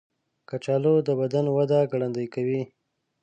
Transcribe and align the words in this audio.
کچالو 0.49 0.93
د 1.07 1.09
بدن 1.19 1.45
وده 1.55 1.79
ګړندۍ 1.91 2.27
کوي. 2.33 2.61